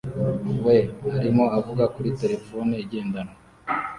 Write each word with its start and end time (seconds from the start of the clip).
we; 0.65 0.77
arimo 1.15 1.43
avuga 1.57 1.83
kuri 1.93 2.09
terefone 2.19 2.73
igendanwa 2.83 3.35